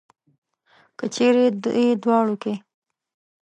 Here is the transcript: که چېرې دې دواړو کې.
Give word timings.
که 0.97 1.05
چېرې 1.15 1.45
دې 1.63 1.85
دواړو 2.03 2.35
کې. 2.43 2.53